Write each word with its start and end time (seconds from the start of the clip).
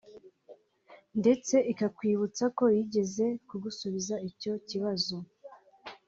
ndetse 1.19 1.55
ikakwibutsa 1.71 2.43
ko 2.57 2.65
yigeze 2.75 3.25
kugusubiza 3.47 4.15
icyo 4.29 4.53
kibazo 4.69 5.15